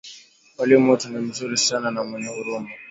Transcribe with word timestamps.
mwalimu 0.57 0.91
wetu 0.91 1.09
ni 1.09 1.17
mzuri 1.17 1.57
sana 1.57 1.91
na 1.91 2.03
mwenye 2.03 2.27
huruma 2.27 2.69